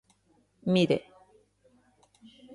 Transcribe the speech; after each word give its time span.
Mire. 0.73 0.99